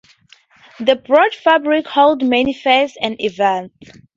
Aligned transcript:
De 0.83 0.95
Broodfabriek 0.95 1.85
holds 1.85 2.23
many 2.25 2.53
fairs 2.53 2.97
and 3.01 3.21
events. 3.21 3.77